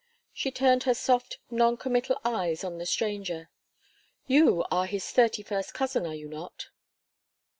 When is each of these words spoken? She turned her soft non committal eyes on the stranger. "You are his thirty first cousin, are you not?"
She 0.33 0.49
turned 0.49 0.85
her 0.85 0.95
soft 0.95 1.37
non 1.51 1.77
committal 1.77 2.17
eyes 2.25 2.63
on 2.63 2.79
the 2.79 2.87
stranger. 2.87 3.51
"You 4.25 4.65
are 4.71 4.87
his 4.87 5.11
thirty 5.11 5.43
first 5.43 5.75
cousin, 5.75 6.07
are 6.07 6.15
you 6.15 6.27
not?" 6.27 6.69